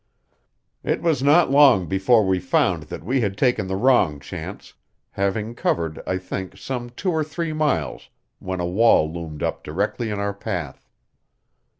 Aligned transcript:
It 0.83 1.03
was 1.03 1.21
not 1.21 1.51
long 1.51 1.85
before 1.85 2.25
we 2.25 2.39
found 2.39 2.83
that 2.89 3.03
we 3.03 3.21
had 3.21 3.37
taken 3.37 3.67
the 3.67 3.75
wrong 3.75 4.19
chance, 4.19 4.73
having 5.11 5.53
covered, 5.53 6.01
I 6.07 6.17
think, 6.17 6.57
some 6.57 6.89
two 6.89 7.11
or 7.11 7.23
three 7.23 7.53
miles 7.53 8.09
when 8.39 8.59
a 8.59 8.65
wall 8.65 9.13
loomed 9.13 9.43
up 9.43 9.63
directly 9.63 10.09
in 10.09 10.17
our 10.19 10.33
path. 10.33 10.89